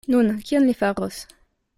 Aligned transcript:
Nun, 0.11 0.29
kion 0.47 0.65
li 0.69 0.75
faros? 0.79 1.21